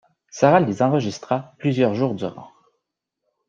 [0.31, 2.49] Sara les enregistra plusieurs jours durant